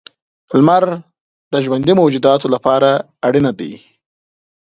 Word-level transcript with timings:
•لمر 0.57 0.83
د 1.51 1.53
ژوندي 1.65 1.93
موجوداتو 1.99 2.47
لپاره 2.55 2.89
اړینه 3.27 3.51
دی. 3.59 3.71